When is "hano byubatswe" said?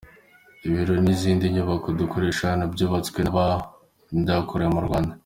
2.51-3.19